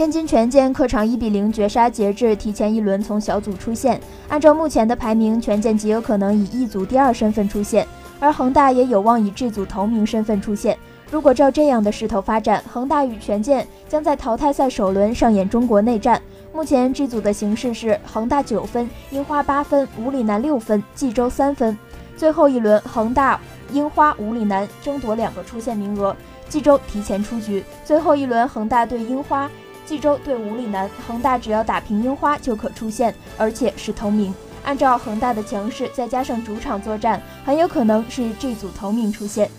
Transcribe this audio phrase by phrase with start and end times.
[0.00, 4.00] 天津权健客场一比零绝杀节制，提前一轮从小组出线。
[4.30, 7.86] 按照目前的排名，权健极有可能以一组第二身份出线，
[8.18, 10.74] 而恒大也有望以这组头名身份出线。
[11.10, 16.18] 如果照这样的势头发展，恒大与权健将在淘汰赛首轮上演中国内战。
[16.54, 21.76] 目前这组的形势是：恒大九分，樱花八分，五里南六分，冀州三分。
[22.16, 23.38] 最后一轮，恒大、
[23.70, 26.16] 樱花、五里南争夺两个出线名额，
[26.48, 27.62] 冀州提前出局。
[27.84, 29.46] 最后一轮，恒大对樱花。
[29.90, 34.32] 冀州对武里南，恒大只要打平樱花就可出线，而且是头名。
[34.62, 39.50] 按照恒大的强势，再加上主场作战，很有可能是这组头名出现。